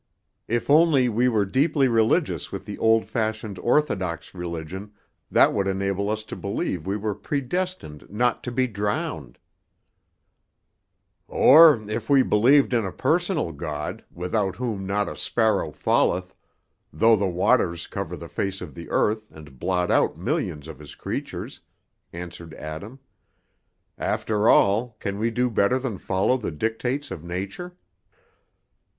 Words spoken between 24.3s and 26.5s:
all, can we do better than follow the